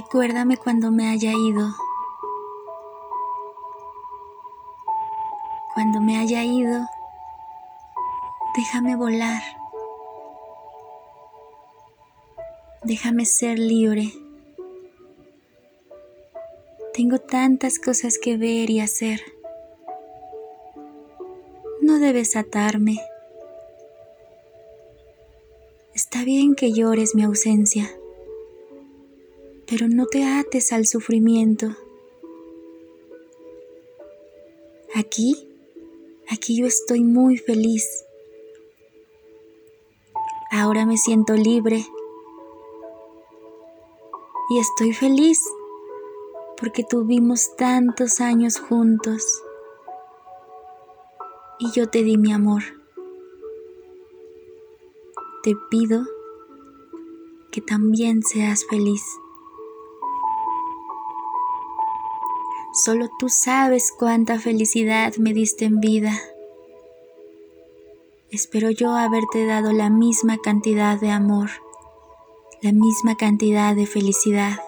[0.00, 1.74] Recuérdame cuando me haya ido.
[5.74, 6.86] Cuando me haya ido,
[8.54, 9.42] déjame volar.
[12.84, 14.12] Déjame ser libre.
[16.94, 19.20] Tengo tantas cosas que ver y hacer.
[21.82, 23.00] No debes atarme.
[25.92, 27.97] Está bien que llores mi ausencia,
[29.68, 31.76] pero no te ates al sufrimiento.
[34.94, 35.46] Aquí,
[36.30, 37.86] aquí yo estoy muy feliz.
[40.50, 41.84] Ahora me siento libre
[44.50, 45.38] y estoy feliz
[46.58, 49.42] porque tuvimos tantos años juntos
[51.58, 52.62] y yo te di mi amor.
[55.42, 56.06] Te pido
[57.52, 59.02] que también seas feliz.
[62.84, 66.16] Solo tú sabes cuánta felicidad me diste en vida.
[68.30, 71.50] Espero yo haberte dado la misma cantidad de amor,
[72.62, 74.60] la misma cantidad de felicidad.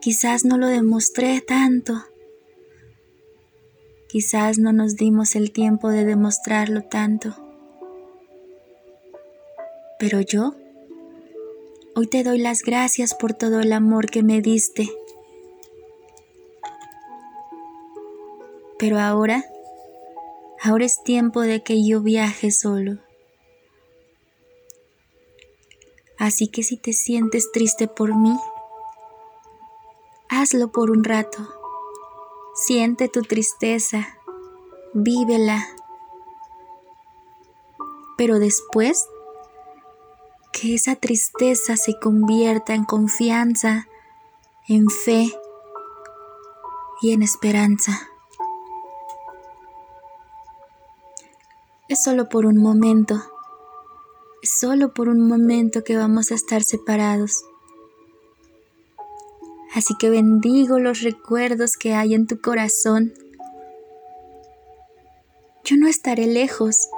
[0.00, 1.94] Quizás no lo demostré tanto.
[4.08, 7.34] Quizás no nos dimos el tiempo de demostrarlo tanto.
[9.98, 10.54] Pero yo,
[11.96, 14.88] hoy te doy las gracias por todo el amor que me diste.
[18.82, 19.44] Pero ahora,
[20.60, 22.98] ahora es tiempo de que yo viaje solo.
[26.18, 28.36] Así que si te sientes triste por mí,
[30.28, 31.46] hazlo por un rato.
[32.56, 34.18] Siente tu tristeza,
[34.94, 35.64] vívela.
[38.18, 39.06] Pero después,
[40.52, 43.86] que esa tristeza se convierta en confianza,
[44.66, 45.32] en fe
[47.00, 48.08] y en esperanza.
[51.92, 53.22] Es solo por un momento,
[54.42, 57.44] es solo por un momento que vamos a estar separados.
[59.74, 63.12] Así que bendigo los recuerdos que hay en tu corazón.
[65.64, 66.88] Yo no estaré lejos.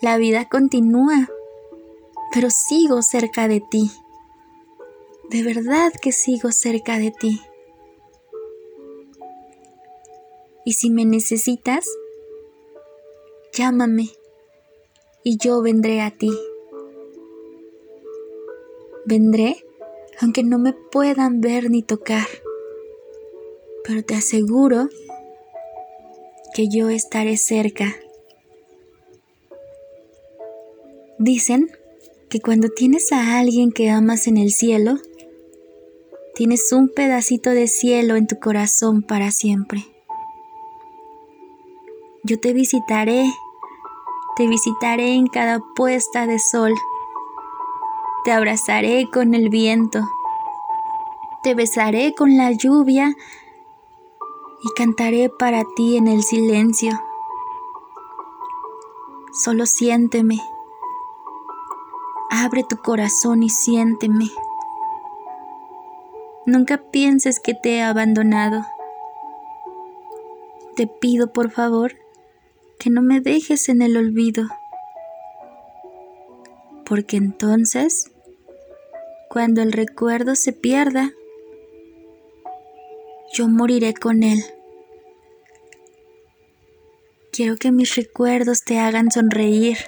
[0.00, 1.28] La vida continúa,
[2.34, 3.92] pero sigo cerca de ti.
[5.30, 7.40] De verdad que sigo cerca de ti.
[10.64, 11.86] Y si me necesitas,
[13.52, 14.10] llámame
[15.22, 16.30] y yo vendré a ti.
[19.04, 19.64] Vendré
[20.20, 22.26] aunque no me puedan ver ni tocar.
[23.84, 24.88] Pero te aseguro
[26.54, 27.96] que yo estaré cerca.
[31.18, 31.70] Dicen
[32.28, 34.98] que cuando tienes a alguien que amas en el cielo,
[36.34, 39.84] tienes un pedacito de cielo en tu corazón para siempre.
[42.24, 43.24] Yo te visitaré,
[44.36, 46.72] te visitaré en cada puesta de sol
[48.24, 50.00] te abrazaré con el viento,
[51.42, 53.16] te besaré con la lluvia
[54.62, 56.92] y cantaré para ti en el silencio.
[59.32, 60.38] Solo siénteme,
[62.30, 64.30] abre tu corazón y siénteme.
[66.46, 68.64] Nunca pienses que te he abandonado.
[70.76, 72.01] Te pido por favor
[72.82, 74.48] que no me dejes en el olvido,
[76.84, 78.10] porque entonces
[79.28, 81.12] cuando el recuerdo se pierda,
[83.32, 84.42] yo moriré con él.
[87.30, 89.78] Quiero que mis recuerdos te hagan sonreír,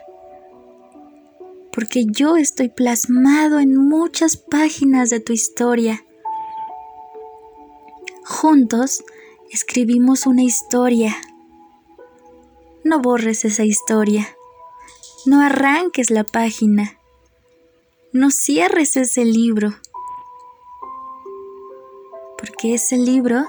[1.72, 6.04] porque yo estoy plasmado en muchas páginas de tu historia.
[8.24, 9.02] Juntos
[9.50, 11.16] escribimos una historia.
[12.84, 14.36] No borres esa historia.
[15.26, 16.98] No arranques la página
[18.14, 19.70] no cierres ese libro,
[22.38, 23.42] porque ese libro,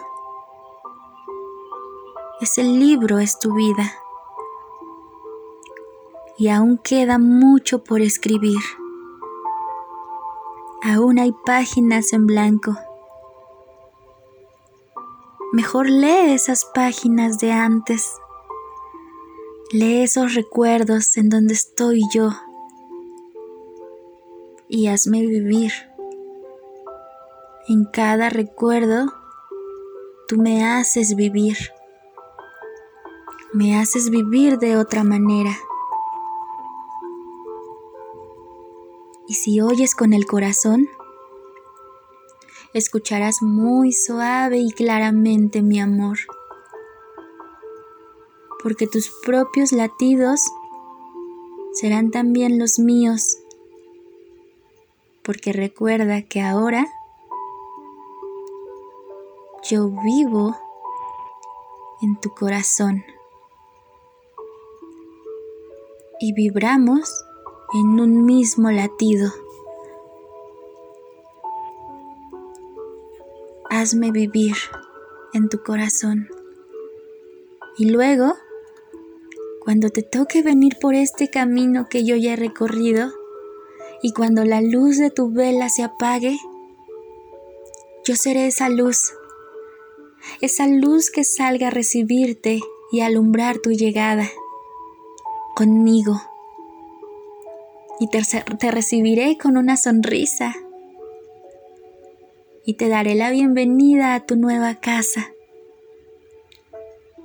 [2.41, 3.93] ese libro es tu vida
[6.39, 8.57] y aún queda mucho por escribir.
[10.81, 12.75] Aún hay páginas en blanco.
[15.53, 18.15] Mejor lee esas páginas de antes.
[19.71, 22.29] Lee esos recuerdos en donde estoy yo
[24.67, 25.71] y hazme vivir.
[27.67, 29.11] En cada recuerdo,
[30.27, 31.57] tú me haces vivir.
[33.53, 35.57] Me haces vivir de otra manera.
[39.27, 40.87] Y si oyes con el corazón,
[42.73, 46.19] escucharás muy suave y claramente mi amor,
[48.65, 50.41] porque tus propios latidos
[51.73, 53.37] serán también los míos,
[55.21, 56.87] porque recuerda que ahora
[59.69, 60.57] yo vivo
[62.01, 63.05] en tu corazón
[66.19, 67.23] y vibramos
[67.75, 69.31] en un mismo latido.
[73.69, 74.55] Hazme vivir
[75.33, 76.27] en tu corazón.
[77.77, 78.33] Y luego,
[79.65, 83.11] cuando te toque venir por este camino que yo ya he recorrido,
[84.01, 86.37] y cuando la luz de tu vela se apague,
[88.05, 89.11] yo seré esa luz,
[90.39, 92.59] esa luz que salga a recibirte
[92.91, 94.29] y alumbrar tu llegada
[95.55, 96.21] conmigo
[97.99, 100.55] y te, recibiré con una sonrisa
[102.65, 105.31] y te daré la bienvenida a tu nueva casa.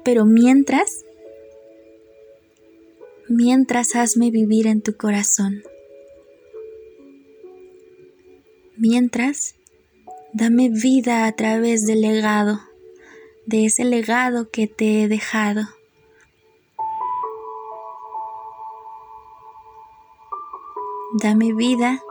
[0.04, 1.04] Pero mientras,
[3.30, 5.62] mientras hazme vivir en tu corazón.
[8.76, 9.54] Mientras,
[10.32, 12.60] dame vida a través del legado,
[13.46, 15.62] de ese legado que te he dejado.
[21.22, 22.02] Dame vida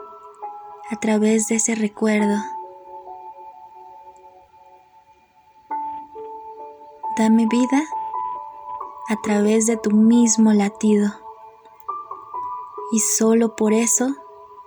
[0.89, 2.37] a través de ese recuerdo.
[7.17, 7.83] Dame vida
[9.09, 11.11] a través de tu mismo latido.
[12.91, 14.15] Y solo por eso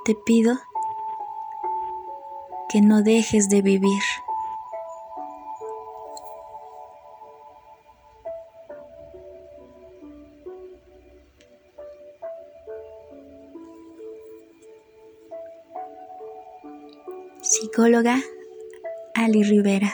[0.04, 0.58] te pido
[2.68, 4.02] que no dejes de vivir.
[17.42, 18.18] Psicóloga
[19.14, 19.92] Ali Rivera.